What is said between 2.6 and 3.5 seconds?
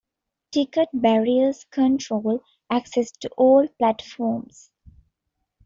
access to